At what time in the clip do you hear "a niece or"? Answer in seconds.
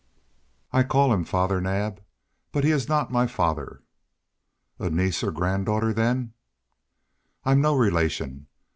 4.79-5.31